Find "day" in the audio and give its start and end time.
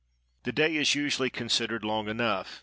0.51-0.77